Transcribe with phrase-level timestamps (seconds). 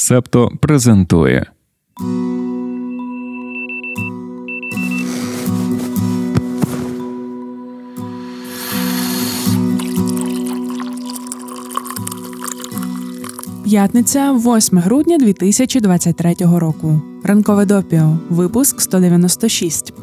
[0.00, 1.46] Септо презентує.
[13.64, 17.00] П'ятниця, 8 грудня 2023 року.
[17.24, 18.18] Ранкове допіо.
[18.30, 19.94] Випуск 196.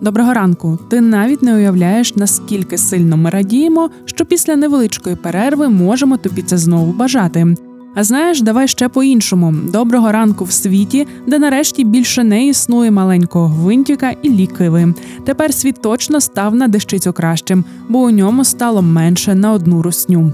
[0.00, 0.78] Доброго ранку.
[0.88, 6.58] Ти навіть не уявляєш, наскільки сильно ми радіємо, що після невеличкої перерви можемо тобі це
[6.58, 7.54] знову бажати.
[7.94, 9.54] А знаєш, давай ще по-іншому.
[9.72, 14.94] Доброго ранку в світі, де нарешті більше не існує маленького гвинтика і лікиви.
[15.24, 20.32] Тепер світ точно став на дещицю кращим, бо у ньому стало менше на одну русню.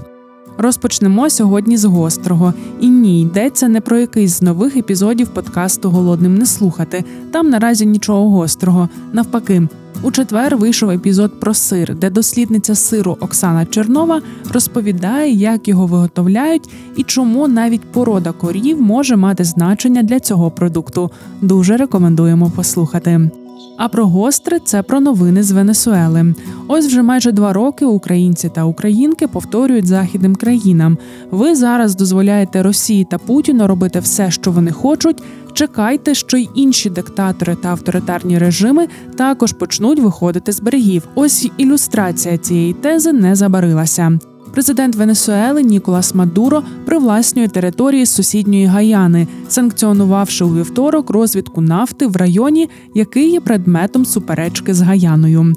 [0.57, 2.53] Розпочнемо сьогодні з гострого.
[2.81, 7.03] І ні, йдеться не про якийсь з нових епізодів подкасту Голодним не слухати.
[7.31, 8.89] Там наразі нічого гострого.
[9.13, 9.67] Навпаки,
[10.03, 14.21] у четвер вийшов епізод про сир, де дослідниця сиру Оксана Чернова
[14.53, 21.11] розповідає, як його виготовляють і чому навіть порода корів може мати значення для цього продукту.
[21.41, 23.29] Дуже рекомендуємо послухати.
[23.77, 26.35] А про гостре це про новини з Венесуели.
[26.67, 30.97] Ось вже майже два роки українці та українки повторюють західним країнам.
[31.31, 35.23] Ви зараз дозволяєте Росії та Путіну робити все, що вони хочуть.
[35.53, 41.07] Чекайте, що й інші диктатори та авторитарні режими також почнуть виходити з берегів.
[41.15, 44.19] Ось ілюстрація цієї тези не забарилася.
[44.53, 52.69] Президент Венесуели Ніколас Мадуро привласнює території сусідньої Гаяни, санкціонувавши у вівторок розвідку нафти в районі,
[52.95, 55.53] який є предметом суперечки з Гаяною.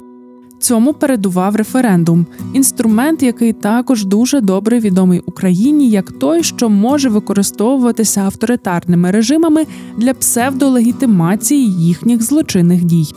[0.59, 8.21] Цьому передував референдум, інструмент, який також дуже добре відомий Україні, як той, що може використовуватися
[8.21, 9.65] авторитарними режимами
[9.97, 13.13] для псевдолегітимації їхніх злочинних дій.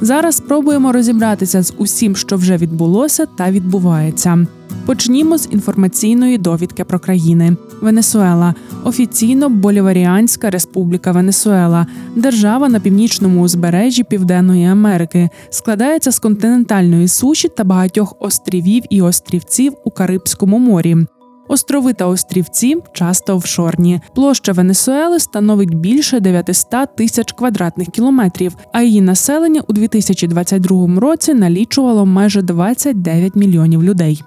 [0.00, 4.46] Зараз спробуємо розібратися з усім, що вже відбулося та відбувається.
[4.86, 7.56] Почнімо з інформаційної довідки про країни.
[7.80, 17.48] Венесуела офіційно Боліваріанська Республіка Венесуела, держава на північному узбережжі Південної Америки, складається з континентальної суші
[17.48, 20.96] та багатьох острівів і острівців у Карибському морі.
[21.52, 24.00] Острови та острівці часто офшорні.
[24.14, 32.06] Площа Венесуели становить більше 900 тисяч квадратних кілометрів, а її населення у 2022 році налічувало
[32.06, 34.22] майже 29 мільйонів людей.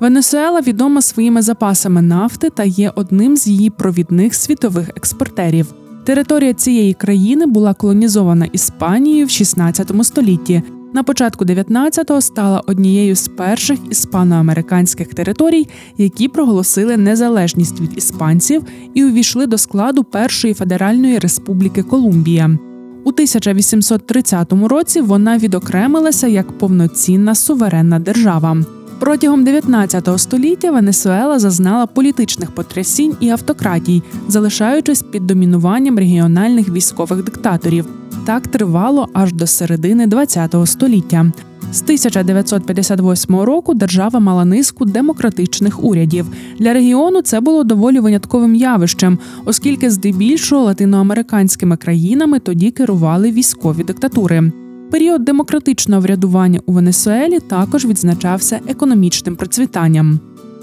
[0.00, 5.74] Венесуела відома своїми запасами нафти та є одним з її провідних світових експортерів.
[6.04, 10.62] Територія цієї країни була колонізована Іспанією в 16 столітті.
[10.94, 15.68] На початку 19-го стала однією з перших іспаноамериканських територій,
[15.98, 18.62] які проголосили незалежність від іспанців
[18.94, 22.58] і увійшли до складу Першої федеральної республіки Колумбія.
[23.04, 28.56] У 1830 році вона відокремилася як повноцінна суверенна держава.
[28.98, 37.86] Протягом 19 століття Венесуела зазнала політичних потрясінь і автократій, залишаючись під домінуванням регіональних військових диктаторів.
[38.24, 41.32] Так тривало аж до середини ХХ століття.
[41.72, 46.26] З 1958 року держава мала низку демократичних урядів.
[46.58, 54.52] Для регіону це було доволі винятковим явищем, оскільки здебільшого латиноамериканськими країнами тоді керували військові диктатури.
[54.90, 60.20] Період демократичного врядування у Венесуелі також відзначався економічним процвітанням.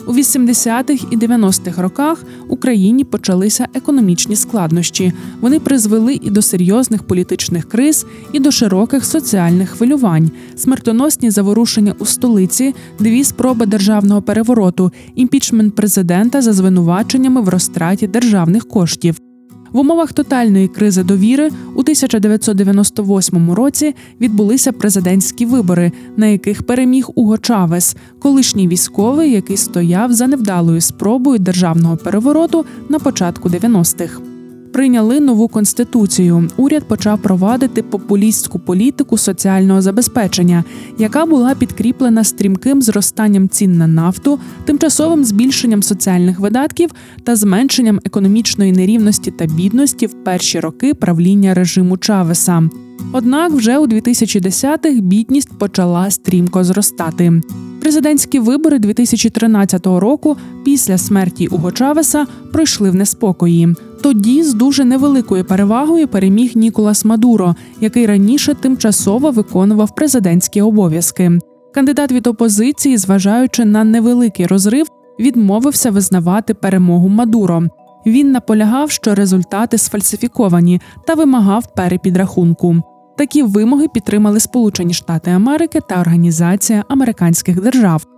[0.08, 5.14] У 80-х і 90-х роках Україні почалися економічні складнощі.
[5.42, 12.06] Вони призвели і до серйозних політичних криз, і до широких соціальних хвилювань, смертоносні заворушення у
[12.06, 19.31] столиці, дві спроби державного перевороту, імпічмент президента за звинуваченнями в розтраті державних коштів.
[19.72, 27.38] В умовах тотальної кризи довіри у 1998 році відбулися президентські вибори, на яких переміг Уго
[27.38, 34.31] Чавес, колишній військовий, який стояв за невдалою спробою державного перевороту на початку 90-х
[34.74, 36.50] прийняли нову конституцію.
[36.58, 40.64] Уряд почав провадити популістську політику соціального забезпечення,
[40.98, 46.90] яка була підкріплена стрімким зростанням цін на нафту, тимчасовим збільшенням соціальних видатків
[47.24, 52.70] та зменшенням економічної нерівності та бідності в перші роки правління режиму Чавеса.
[53.14, 57.42] Однак вже у 2010-х бідність почала стрімко зростати.
[57.82, 63.76] Президентські вибори 2013 року після смерті Уго Чавеса пройшли в неспокої.
[64.02, 71.40] Тоді з дуже невеликою перевагою переміг Ніколас Мадуро, який раніше тимчасово виконував президентські обов'язки.
[71.74, 74.88] Кандидат від опозиції, зважаючи на невеликий розрив,
[75.20, 77.64] відмовився визнавати перемогу Мадуро.
[78.06, 82.76] Він наполягав, що результати сфальсифіковані та вимагав перепідрахунку.
[83.18, 88.11] Такі вимоги підтримали Сполучені Штати Америки та Організація американських держав.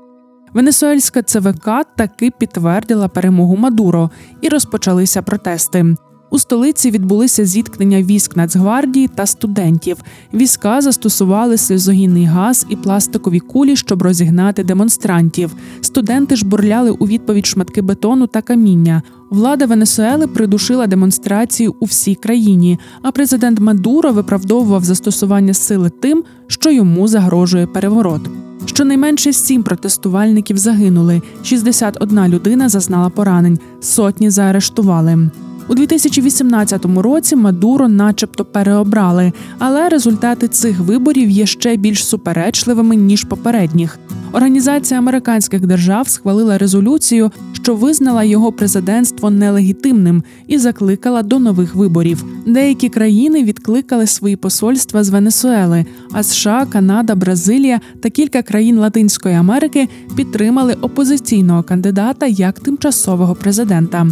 [0.54, 4.10] Венесуельська ЦВК таки підтвердила перемогу Мадуро
[4.42, 5.96] і розпочалися протести.
[6.34, 9.98] У столиці відбулися зіткнення військ Нацгвардії та студентів.
[10.34, 15.56] Війська застосували сльозогінний газ і пластикові кулі, щоб розігнати демонстрантів.
[15.82, 19.02] Студенти ж бурляли у відповідь шматки бетону та каміння.
[19.30, 22.80] Влада Венесуели придушила демонстрацію у всій країні.
[23.02, 28.22] А президент Мадуро виправдовував застосування сили тим, що йому загрожує переворот.
[28.66, 31.22] Щонайменше сім протестувальників загинули.
[31.44, 35.30] 61 людина зазнала поранень, сотні заарештували.
[35.68, 43.24] У 2018 році Мадуро, начебто, переобрали, але результати цих виборів є ще більш суперечливими ніж
[43.24, 44.00] попередніх.
[44.32, 52.26] Організація американських держав схвалила резолюцію, що визнала його президентство нелегітимним і закликала до нових виборів.
[52.46, 59.36] Деякі країни відкликали свої посольства з Венесуели, а США, Канада, Бразилія та кілька країн Латинської
[59.36, 64.08] Америки підтримали опозиційного кандидата як тимчасового президента.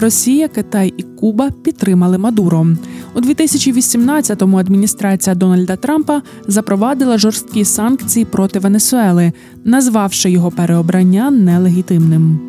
[0.00, 2.66] Росія, Китай і Куба підтримали Мадуро.
[3.14, 9.32] У 2018-му адміністрація Дональда Трампа запровадила жорсткі санкції проти Венесуели,
[9.64, 12.40] назвавши його переобрання нелегітимним.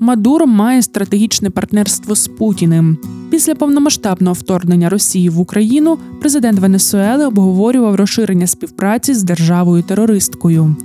[0.00, 2.98] Мадуро має стратегічне партнерство з Путіним.
[3.30, 10.76] Після повномасштабного вторгнення Росії в Україну президент Венесуели обговорював розширення співпраці з державою терористкою.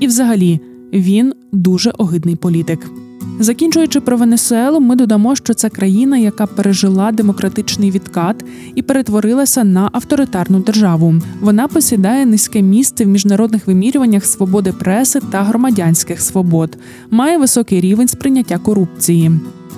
[0.00, 0.60] І, взагалі,
[0.92, 2.90] він дуже огидний політик.
[3.38, 8.44] Закінчуючи про Венесуелу, ми додамо, що це країна, яка пережила демократичний відкат
[8.74, 11.14] і перетворилася на авторитарну державу.
[11.40, 16.78] Вона посідає низьке місце в міжнародних вимірюваннях свободи преси та громадянських свобод,
[17.10, 19.30] має високий рівень сприйняття корупції.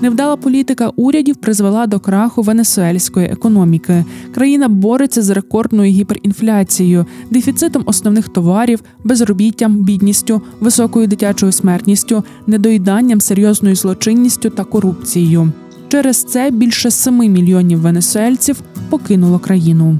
[0.02, 4.04] Невдала політика урядів призвела до краху венесуельської економіки.
[4.34, 13.76] Країна бореться з рекордною гіперінфляцією, дефіцитом основних товарів, безробіттям, бідністю, високою дитячою смертністю, недоїданням, серйозною
[13.76, 15.52] злочинністю та корупцією.
[15.88, 18.60] Через це більше 7 мільйонів венесуельців
[18.90, 19.98] покинуло країну.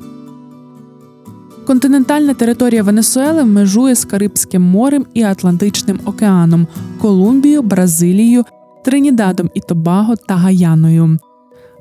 [1.66, 6.66] Континентальна територія Венесуели межує з Карибським морем і Атлантичним океаном,
[6.98, 8.44] Колумбією, Бразилією,
[8.86, 11.18] Тринідадом і Тобаго та Гаяною.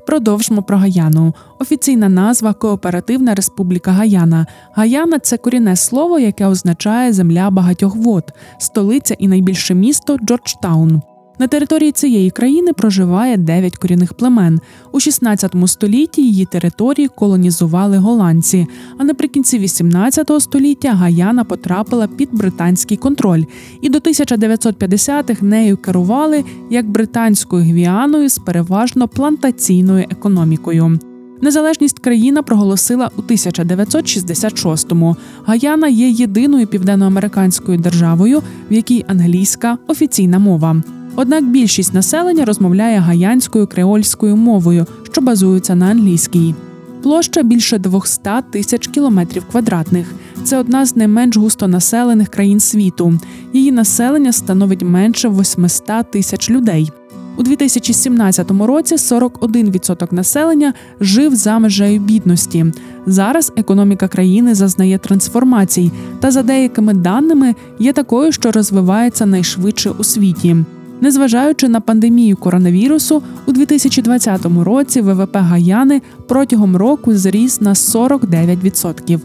[0.07, 1.33] Продовжимо про Гаяну.
[1.59, 4.45] Офіційна назва Кооперативна Республіка Гаяна.
[4.73, 8.23] Гаяна це корінне слово, яке означає земля багатьох вод,
[8.57, 11.01] столиця і найбільше місто Джорджтаун.
[11.39, 14.59] На території цієї країни проживає дев'ять корінних племен.
[14.91, 18.67] У 16 столітті її території колонізували голландці.
[18.97, 23.43] А наприкінці 18 століття Гаяна потрапила під британський контроль,
[23.81, 30.99] і до 1950-х нею керували як британською гвіаною з переважно плантаційною економікою.
[31.41, 35.15] Незалежність країна проголосила у 1966-му.
[35.45, 38.41] Гаяна є єдиною південноамериканською державою,
[38.71, 40.81] в якій англійська офіційна мова.
[41.15, 46.55] Однак більшість населення розмовляє гаянською креольською мовою, що базується на англійській.
[47.03, 50.13] Площа більше 200 тисяч кілометрів квадратних.
[50.43, 53.19] Це одна з найменш густонаселених країн світу.
[53.53, 56.91] Її населення становить менше 800 тисяч людей.
[57.37, 62.65] У 2017 році 41% населення жив за межею бідності.
[63.05, 70.03] Зараз економіка країни зазнає трансформацій, та за деякими даними є такою, що розвивається найшвидше у
[70.03, 70.55] світі.
[71.01, 79.19] Незважаючи на пандемію коронавірусу, у 2020 році ВВП Гаяни протягом року зріс на 49%.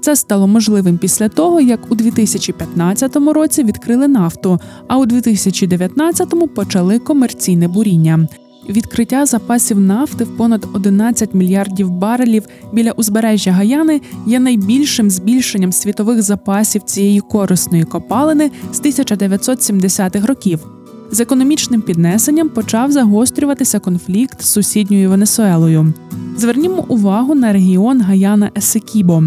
[0.00, 6.98] Це стало можливим після того, як у 2015 році відкрили нафту, а у 2019 почали
[6.98, 8.28] комерційне буріння.
[8.68, 16.22] Відкриття запасів нафти в понад 11 мільярдів барелів біля узбережжя Гаяни є найбільшим збільшенням світових
[16.22, 20.79] запасів цієї корисної копалини з 1970-х років.
[21.12, 25.92] З економічним піднесенням почав загострюватися конфлікт з сусідньою Венесуелою.
[26.36, 29.22] Звернімо увагу на регіон Гаяна Есекібо.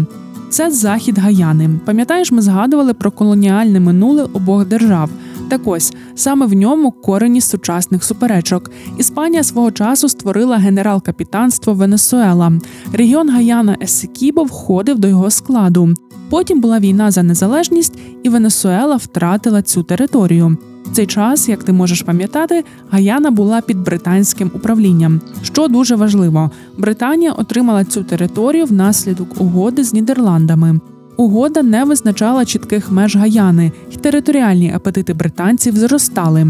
[0.50, 1.70] Це захід Гаяни.
[1.84, 5.10] Пам'ятаєш, ми згадували про колоніальне минуле обох держав.
[5.48, 8.70] Так ось саме в ньому корені сучасних суперечок.
[8.98, 12.52] Іспанія свого часу створила генерал-капітанство Венесуела.
[12.92, 15.94] Регіон Гаяна Есекібо входив до його складу.
[16.30, 20.56] Потім була війна за незалежність, і Венесуела втратила цю територію
[20.92, 25.20] цей час, як ти можеш пам'ятати, Гаяна була під британським управлінням.
[25.42, 30.80] Що дуже важливо, Британія отримала цю територію внаслідок угоди з Нідерландами.
[31.16, 36.46] Угода не визначала чітких меж Гаяни, і територіальні апетити британців зростали.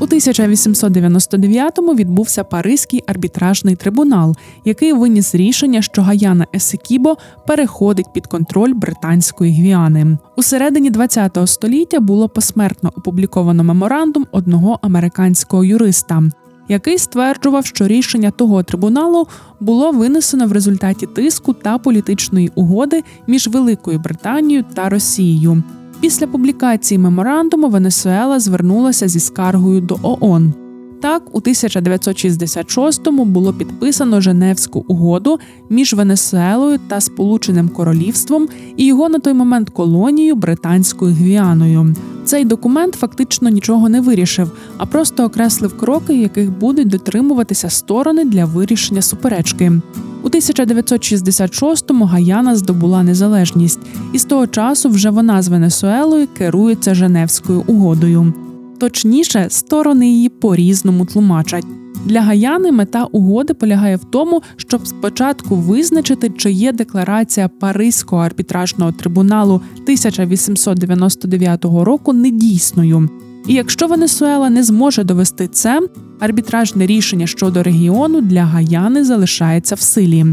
[0.00, 8.74] У 1899-му відбувся Паризький арбітражний трибунал, який виніс рішення, що Гаяна Есекібо переходить під контроль
[8.74, 10.18] британської гвіани.
[10.36, 16.22] У середині ХХ століття було посмертно опубліковано меморандум одного американського юриста
[16.68, 19.26] який стверджував, що рішення того трибуналу
[19.60, 25.62] було винесено в результаті тиску та політичної угоди між Великою Британією та Росією.
[26.00, 30.67] Після публікації меморандуму Венесуела звернулася зі скаргою до ООН.
[31.00, 35.38] Так, у 1966-му було підписано Женевську угоду
[35.70, 41.94] між Венесуелою та Сполученим Королівством і його на той момент колонією Британською Гвіаною.
[42.24, 48.44] Цей документ фактично нічого не вирішив, а просто окреслив кроки, яких будуть дотримуватися сторони для
[48.44, 49.72] вирішення суперечки.
[50.22, 53.80] У 1966-му Гаяна здобула незалежність,
[54.12, 58.32] і з того часу вже вона з Венесуелою керується Женевською угодою.
[58.78, 61.64] Точніше, сторони її по різному тлумачать.
[62.06, 68.92] Для Гаяни мета угоди полягає в тому, щоб спочатку визначити, чи є декларація Паризького арбітражного
[68.92, 73.08] трибуналу 1899 року недійсною.
[73.46, 75.80] І якщо Венесуела не зможе довести це,
[76.20, 80.26] арбітражне рішення щодо регіону для Гаяни залишається в силі.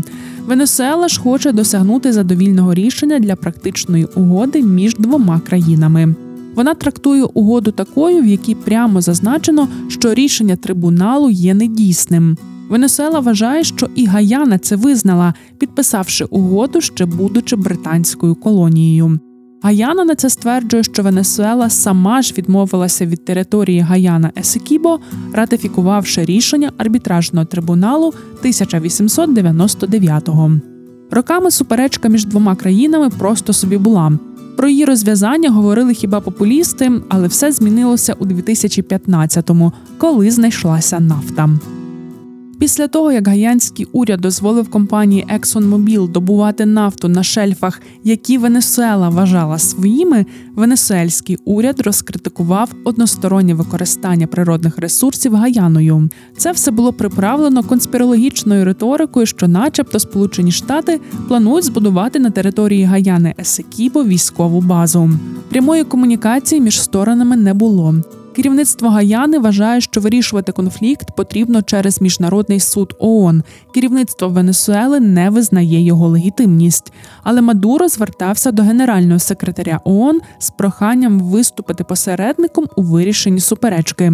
[0.48, 6.16] Венесуела ж хоче досягнути задовільного рішення для практичної угоди між двома країнами.
[6.56, 12.38] Вона трактує угоду такою, в якій прямо зазначено, що рішення трибуналу є недійсним.
[12.70, 19.20] Венесуела вважає, що і Гаяна це визнала, підписавши угоду, ще будучи британською колонією.
[19.62, 25.00] Гаяна на це стверджує, що Венесуела сама ж відмовилася від території Гаяна Есекібо,
[25.34, 30.52] ратифікувавши рішення арбітражного трибуналу 1899-го.
[31.12, 34.12] Роками суперечка між двома країнами просто собі була.
[34.58, 41.50] Про її розв'язання говорили хіба популісти, але все змінилося у 2015-му, коли знайшлася нафта.
[42.60, 49.58] Після того, як гаянський уряд дозволив компанії ExxonMobil добувати нафту на шельфах, які Венесуела вважала
[49.58, 56.10] своїми, венесуельський уряд розкритикував одностороннє використання природних ресурсів Гаяною.
[56.38, 63.36] Це все було приправлено конспірологічною риторикою, що, начебто, Сполучені Штати планують збудувати на території Гаяни
[63.40, 65.10] Есекібо військову базу.
[65.50, 67.96] Прямої комунікації між сторонами не було.
[68.36, 73.44] Керівництво Гаяни вважає, що вирішувати конфлікт потрібно через міжнародний суд ООН.
[73.74, 76.94] Керівництво Венесуели не визнає його легітимність.
[77.24, 84.14] Але Мадуро звертався до генерального секретаря ООН з проханням виступити посередником у вирішенні суперечки.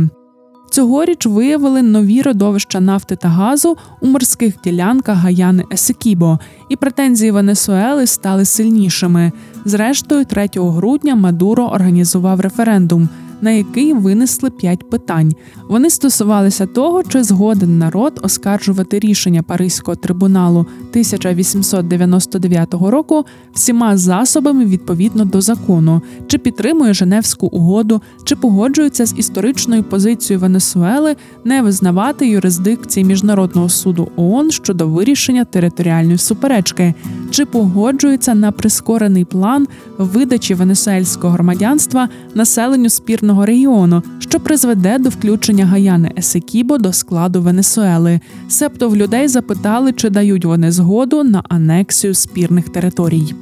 [0.72, 8.08] Цьогоріч виявили нові родовища нафти та газу у морських ділянках Гаяни Есекібо, і претензії Венесуели
[8.08, 9.32] стали сильнішими.
[9.66, 13.10] Зрештою, 3 грудня Мадуро організував референдум
[13.42, 15.34] на який винесли п'ять питань.
[15.70, 25.26] Вони стосувалися того, чи згоден народ оскаржувати рішення Паризького трибуналу 1899 року всіма засобами відповідно
[25.26, 33.06] до закону, чи підтримує Женевську угоду, чи погоджується з історичною позицією Венесуели не визнавати юрисдикції
[33.06, 36.94] міжнародного суду ООН щодо вирішення територіальної суперечки,
[37.32, 45.66] чи погоджується на прискорений план видачі венесуельського громадянства населенню спірного регіону, що призведе до включення
[45.66, 48.20] Гаяни Есекібо до складу Венесуели.
[48.50, 53.34] Себто в людей запитали, чи дають вони згоду на анексію спірних територій.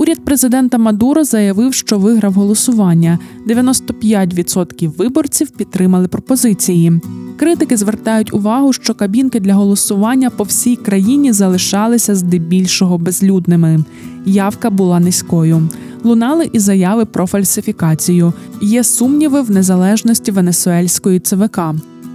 [0.00, 3.18] Уряд президента Мадуро заявив, що виграв голосування.
[3.48, 6.92] 95% виборців підтримали пропозиції.
[7.36, 13.84] Критики звертають увагу, що кабінки для голосування по всій країні залишалися здебільшого безлюдними.
[14.26, 15.68] Явка була низькою
[16.04, 18.32] лунали і заяви про фальсифікацію.
[18.60, 21.60] Є сумніви в незалежності венесуельської ЦВК.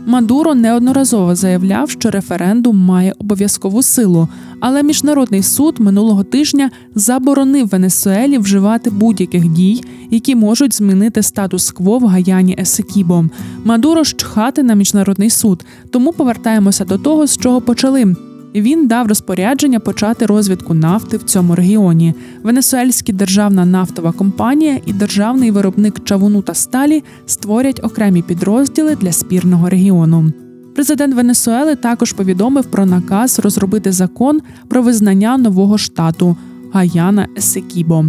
[0.07, 4.27] Мадуро неодноразово заявляв, що референдум має обов'язкову силу,
[4.59, 12.05] але міжнародний суд минулого тижня заборонив Венесуелі вживати будь-яких дій, які можуть змінити статус-кво в
[12.05, 13.25] Гаяні Есекібо.
[13.63, 18.15] Мадуро ж чхати на міжнародний суд, тому повертаємося до того, з чого почали.
[18.61, 22.13] Він дав розпорядження почати розвідку нафти в цьому регіоні.
[22.43, 29.69] Венесуельська державна нафтова компанія і державний виробник чавуну та сталі створять окремі підрозділи для спірного
[29.69, 30.31] регіону.
[30.75, 36.37] Президент Венесуели також повідомив про наказ розробити закон про визнання нового штату
[36.73, 38.05] Гаяна Есекібо,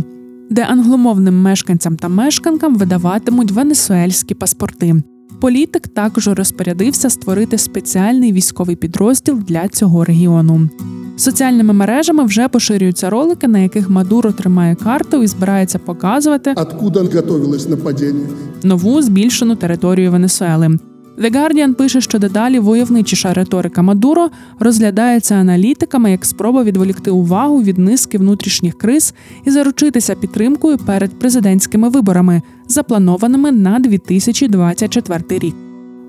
[0.51, 5.03] де англомовним мешканцям та мешканкам видаватимуть венесуельські паспорти.
[5.41, 10.69] Політик також розпорядився створити спеціальний військовий підрозділ для цього регіону.
[11.17, 17.69] Соціальними мережами вже поширюються ролики, на яких Мадуро тримає карту і збирається показувати Откуда готувалось
[17.69, 18.27] нападіння?
[18.63, 20.79] нову збільшену територію Венесуели.
[21.19, 27.79] The Guardian пише, що дедалі войовничіша риторика Мадуро розглядається аналітиками як спроба відволікти увагу від
[27.79, 35.66] низки внутрішніх криз і заручитися підтримкою перед президентськими виборами, запланованими на 2024 рік.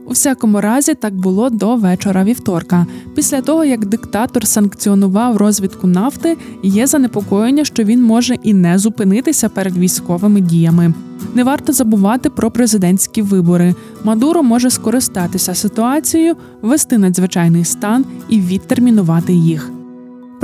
[0.08, 2.86] У всякому разі, так було до вечора вівторка.
[3.16, 9.50] Після того, як диктатор санкціонував розвідку нафти, є занепокоєння, що він може і не зупинитися
[9.50, 10.94] перед військовими діями.
[11.36, 13.76] Не варто забувати про президентські вибори.
[14.04, 19.72] Мадуро може скористатися ситуацією, ввести надзвичайний стан і відтермінувати їх.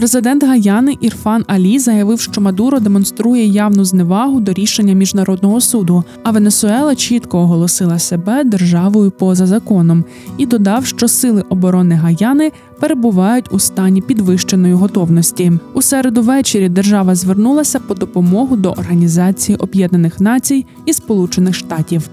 [0.04, 6.32] Президент Гаяни Ірфан Алі заявив, що Мадуро демонструє явну зневагу до рішення міжнародного суду, а
[6.32, 10.06] Венесуела чітко оголосила себе державою поза законом
[10.38, 15.52] і додав, що сили оборони Гаяни перебувають у стані підвищеної готовності.
[15.74, 22.10] У середу ввечері держава звернулася по допомогу до Організації Об'єднаних Націй і Сполучених Штатів.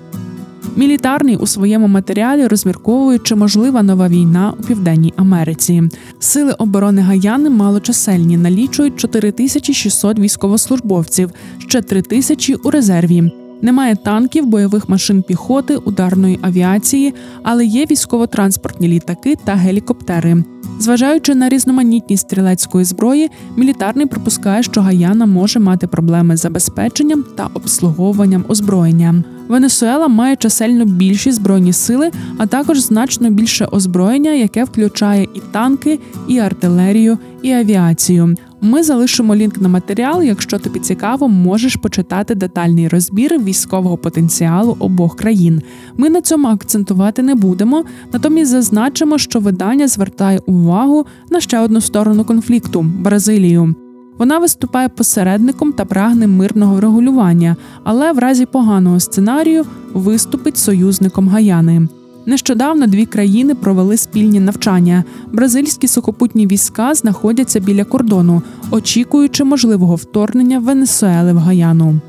[0.77, 5.83] Мілітарний у своєму матеріалі розмірковує, чи можлива нова війна у південній Америці.
[6.19, 13.33] Сили оборони Гаяни малочисельні, налічують 4600 військовослужбовців, ще 3000 у резерві.
[13.63, 20.45] Немає танків, бойових машин піхоти, ударної авіації, але є військово-транспортні літаки та гелікоптери.
[20.79, 27.49] Зважаючи на різноманітність стрілецької зброї, мілітарний припускає, що Гаяна може мати проблеми з забезпеченням та
[27.55, 29.25] обслуговуванням озброєння.
[29.51, 35.99] Венесуела має чисельно більші збройні сили, а також значно більше озброєння, яке включає і танки,
[36.29, 38.35] і артилерію, і авіацію.
[38.61, 40.23] Ми залишимо лінк на матеріал.
[40.23, 45.63] Якщо тобі цікаво, можеш почитати детальний розбір військового потенціалу обох країн.
[45.97, 51.81] Ми на цьому акцентувати не будемо, натомість зазначимо, що видання звертає увагу на ще одну
[51.81, 53.75] сторону конфлікту Бразилію.
[54.21, 61.89] Вона виступає посередником та прагне мирного врегулювання, але в разі поганого сценарію виступить союзником Гаяни.
[62.27, 65.05] Нещодавно дві країни провели спільні навчання.
[65.33, 72.01] Бразильські сухопутні війська знаходяться біля кордону, очікуючи можливого вторгнення Венесуели в Гаяну.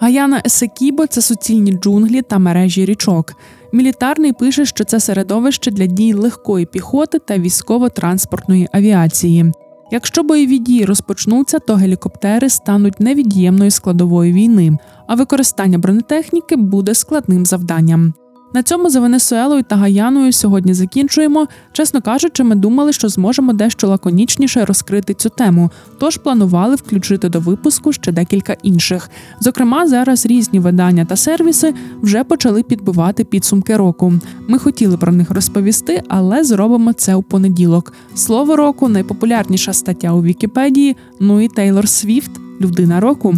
[0.00, 3.34] Гаяна Есекібо це суцільні джунглі та мережі річок.
[3.72, 9.52] Мілітарний пише, що це середовище для дій легкої піхоти та військово-транспортної авіації.
[9.92, 17.46] Якщо бойові дії розпочнуться, то гелікоптери стануть невід'ємною складовою війни, а використання бронетехніки буде складним
[17.46, 18.14] завданням.
[18.54, 21.46] На цьому за Венесуелою та Гаяною сьогодні закінчуємо.
[21.72, 27.40] Чесно кажучи, ми думали, що зможемо дещо лаконічніше розкрити цю тему, тож планували включити до
[27.40, 29.10] випуску ще декілька інших.
[29.40, 34.12] Зокрема, зараз різні видання та сервіси вже почали підбивати підсумки року.
[34.48, 37.92] Ми хотіли про них розповісти, але зробимо це у понеділок.
[38.14, 40.96] Слово року найпопулярніша стаття у Вікіпедії.
[41.20, 43.34] Ну і Тейлор Свіфт людина року.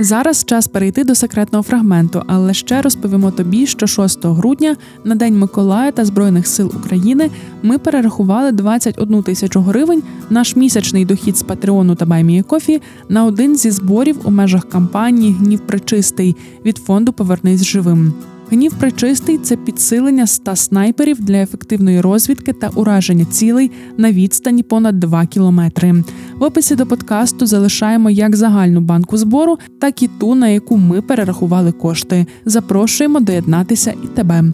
[0.00, 5.38] Зараз час перейти до секретного фрагменту, але ще розповімо тобі, що 6 грудня на День
[5.38, 7.30] Миколая та Збройних сил України
[7.62, 13.56] ми перерахували 21 тисячу гривень наш місячний дохід з Патреону та Баймії Кофі на один
[13.56, 18.12] зі зборів у межах кампанії Гнів Причистий від фонду Повернись живим.
[18.50, 25.00] Гнів причистий це підсилення ста снайперів для ефективної розвідки та ураження цілей на відстані понад
[25.00, 26.04] 2 кілометри.
[26.38, 31.02] В описі до подкасту залишаємо як загальну банку збору, так і ту, на яку ми
[31.02, 32.26] перерахували кошти.
[32.44, 34.44] Запрошуємо доєднатися і тебе.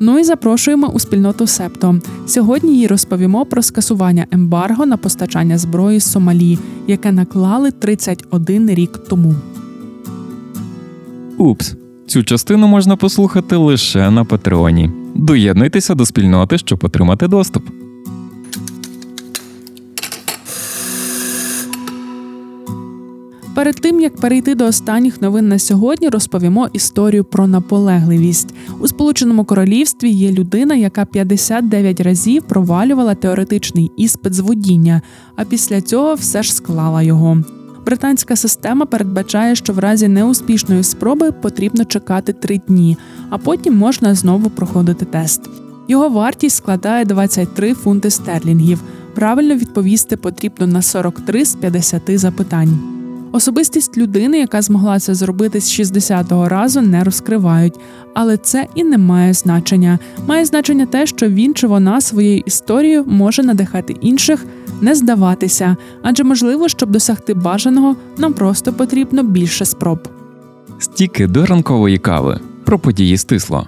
[0.00, 2.00] Ну і запрошуємо у спільноту Септо.
[2.26, 8.98] Сьогодні їй розповімо про скасування ембарго на постачання зброї з Сомалі, яке наклали 31 рік
[9.08, 9.34] тому.
[11.38, 11.81] Упс.
[12.12, 14.90] Цю частину можна послухати лише на Патреоні.
[15.14, 17.62] Доєднуйтеся до спільноти, щоб отримати доступ.
[23.54, 29.44] Перед тим як перейти до останніх новин на сьогодні, розповімо історію про наполегливість у Сполученому
[29.44, 30.10] Королівстві.
[30.10, 35.02] Є людина, яка 59 разів провалювала теоретичний іспит з водіння,
[35.36, 37.42] а після цього все ж склала його.
[37.86, 42.96] Британська система передбачає, що в разі неуспішної спроби потрібно чекати три дні,
[43.30, 45.40] а потім можна знову проходити тест.
[45.88, 48.80] Його вартість складає 23 фунти стерлінгів.
[49.14, 52.78] Правильно відповісти потрібно на 43 з 50 запитань.
[53.32, 57.74] Особистість людини, яка змогла це зробити з 60-го разу, не розкривають,
[58.14, 59.98] але це і не має значення.
[60.26, 64.46] Має значення те, що він чи вона своєю історією може надихати інших,
[64.82, 70.08] не здаватися, адже можливо, щоб досягти бажаного, нам просто потрібно більше спроб.
[70.78, 73.66] Стіки до ранкової кави про події стисло.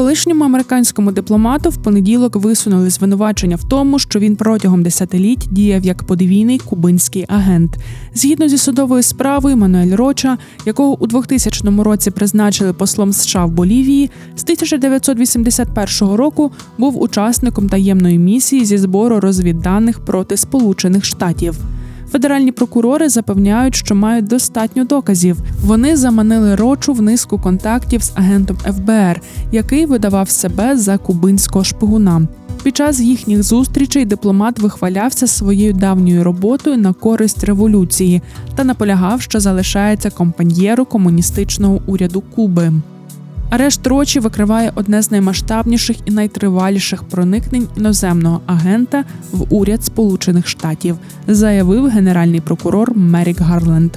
[0.00, 6.04] Колишньому американському дипломату в понеділок висунули звинувачення в тому, що він протягом десятиліть діяв як
[6.04, 7.76] подвійний кубинський агент.
[8.14, 14.10] Згідно зі судовою справою, Мануель Роча, якого у 2000 році призначили послом США в Болівії,
[14.36, 21.54] з 1981 року був учасником таємної місії зі збору розвідданих проти Сполучених Штатів.
[22.12, 25.36] Федеральні прокурори запевняють, що мають достатньо доказів.
[25.64, 29.20] Вони заманили рочу в низку контактів з агентом ФБР,
[29.52, 32.22] який видавав себе за кубинського шпигуна.
[32.62, 38.22] Під час їхніх зустрічей дипломат вихвалявся своєю давньою роботою на користь революції
[38.54, 42.72] та наполягав, що залишається компаньєру комуністичного уряду Куби.
[43.50, 50.98] Арешт Рочі викриває одне з наймасштабніших і найтриваліших проникнень іноземного агента в уряд Сполучених Штатів,
[51.26, 53.92] заявив генеральний прокурор Мерік Гарленд.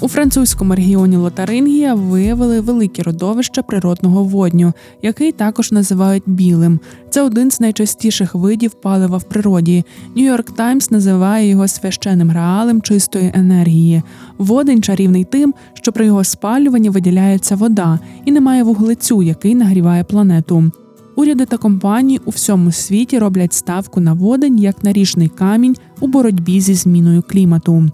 [0.00, 6.80] У французькому регіоні Лотарингія виявили великі родовища природного водню, який також називають білим.
[7.10, 9.84] Це один з найчастіших видів палива в природі.
[10.16, 14.02] Нью-Йорк Таймс називає його священним граалем чистої енергії.
[14.38, 20.70] Водень чарівний тим, що при його спалюванні виділяється вода і немає вуглецю, який нагріває планету.
[21.16, 26.60] Уряди та компанії у всьому світі роблять ставку на водень як наріжний камінь у боротьбі
[26.60, 27.90] зі зміною клімату.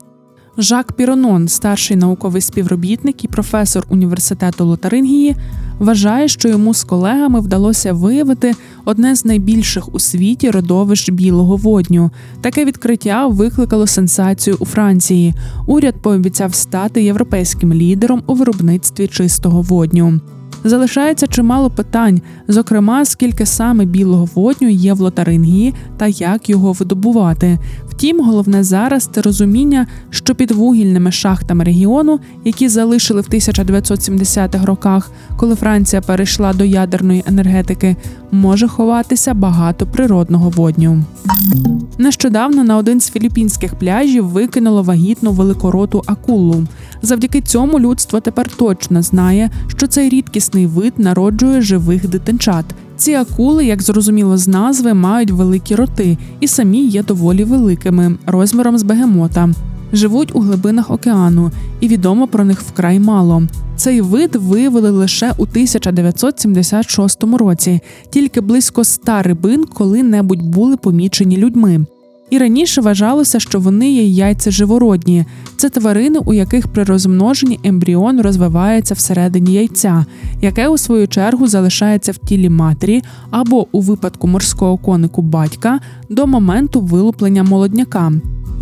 [0.59, 5.37] Жак Піронон, старший науковий співробітник і професор університету Лотарингії,
[5.79, 12.11] вважає, що йому з колегами вдалося виявити одне з найбільших у світі родовищ білого водню.
[12.41, 15.35] Таке відкриття викликало сенсацію у Франції.
[15.67, 20.21] Уряд пообіцяв стати європейським лідером у виробництві чистого водню.
[20.65, 27.59] Залишається чимало питань, зокрема, скільки саме білого водню є в лотарингії та як його видобувати.
[27.89, 35.11] Втім, головне зараз це розуміння, що під вугільними шахтами регіону, які залишили в 1970-х роках,
[35.37, 37.97] коли Франція перейшла до ядерної енергетики,
[38.35, 41.05] може ховатися багато природного водню.
[41.99, 46.67] Нещодавно на один з філіппінських пляжів викинуло вагітну великороту акулу.
[47.03, 52.65] Завдяки цьому людство тепер точно знає, що цей рідкісний вид народжує живих дитинчат.
[52.97, 58.79] Ці акули, як зрозуміло з назви, мають великі роти і самі є доволі великими, розміром
[58.79, 59.49] з бегемота.
[59.93, 63.43] Живуть у глибинах океану, і відомо про них вкрай мало.
[63.77, 71.87] Цей вид виявили лише у 1976 році, тільки близько ста рибин коли-небудь були помічені людьми.
[72.31, 75.25] І раніше вважалося, що вони є яйця живородні.
[75.57, 80.07] Це тварини, у яких при розмноженні ембріон розвивається всередині яйця,
[80.43, 86.27] яке у свою чергу залишається в тілі матері або у випадку морського конику батька до
[86.27, 88.13] моменту вилуплення молодняка.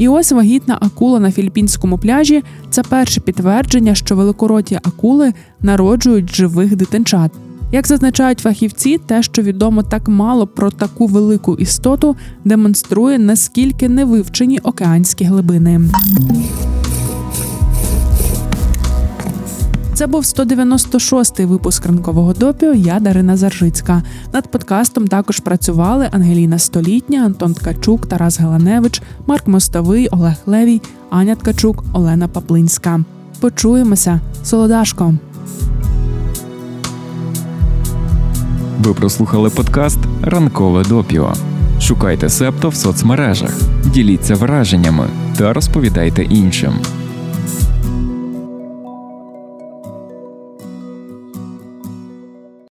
[0.02, 6.76] І ось вагітна акула на філіппінському пляжі це перше підтвердження, що великороті акули народжують живих
[6.76, 7.30] дитинчат.
[7.72, 14.58] Як зазначають фахівці, те, що відомо так мало про таку велику істоту, демонструє наскільки невивчені
[14.58, 15.80] океанські глибини.
[20.02, 22.74] Це був 196-й випуск ранкового допіо.
[22.74, 24.02] Я Дарина Заржицька.
[24.32, 31.34] Над подкастом також працювали Ангеліна Столітня, Антон Ткачук, Тарас Галаневич, Марк Мостовий, Олег Левій, Аня
[31.34, 33.00] Ткачук, Олена Паплинська.
[33.40, 35.14] Почуємося, солодашко.
[38.80, 41.32] Ви прослухали подкаст Ранкове допіо.
[41.80, 46.72] Шукайте септо в соцмережах, діліться враженнями та розповідайте іншим.